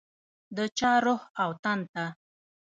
د 0.55 0.59
چا 0.77 0.91
روح 1.05 1.21
او 1.41 1.49
تن 1.63 1.79
ته 1.93 2.05